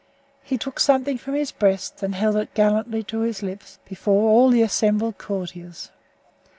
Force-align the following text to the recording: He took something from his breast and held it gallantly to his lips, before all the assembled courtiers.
He 0.41 0.57
took 0.57 0.79
something 0.79 1.19
from 1.19 1.35
his 1.35 1.51
breast 1.51 2.01
and 2.01 2.15
held 2.15 2.35
it 2.37 2.55
gallantly 2.55 3.03
to 3.03 3.19
his 3.19 3.43
lips, 3.43 3.77
before 3.87 4.31
all 4.31 4.49
the 4.49 4.63
assembled 4.63 5.19
courtiers. 5.19 5.91